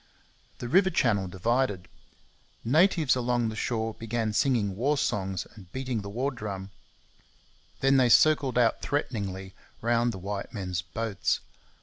The 0.57 0.67
river 0.67 0.89
channel 0.89 1.27
divided. 1.27 1.87
Natives 2.65 3.15
along 3.15 3.49
the 3.49 3.55
shore 3.55 3.93
began 3.93 4.33
singing 4.33 4.75
war 4.75 4.97
songs 4.97 5.45
and 5.53 5.71
beating 5.71 6.01
the 6.01 6.09
war 6.09 6.31
drum; 6.31 6.71
then 7.81 7.97
they 7.97 8.09
circled 8.09 8.57
out 8.57 8.81
threateningly 8.81 9.53
round 9.79 10.11
the 10.11 10.17
white 10.17 10.53
men's 10.55 10.81
boats. 10.81 11.39